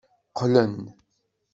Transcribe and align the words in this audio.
Qqlen. 0.31 0.75